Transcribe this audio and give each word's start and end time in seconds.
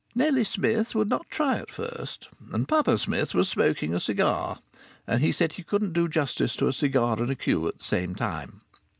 Nellie 0.15 0.45
Smith 0.45 0.95
would 0.95 1.09
not 1.11 1.29
try 1.29 1.59
at 1.59 1.69
first, 1.69 2.27
and 2.51 2.67
Papa 2.67 2.97
Smith 2.97 3.35
was 3.35 3.49
smoking 3.49 3.93
a 3.93 3.99
cigar 3.99 4.57
and 5.05 5.21
he 5.21 5.31
said 5.31 5.53
he 5.53 5.61
couldn't 5.63 5.93
do 5.93 6.07
justice 6.07 6.55
to 6.55 6.67
a 6.67 6.73
cigar 6.73 7.21
and 7.21 7.29
a 7.29 7.35
cue 7.35 7.67
at 7.67 7.77
the 7.77 7.83
same 7.83 8.15
time. 8.15 8.61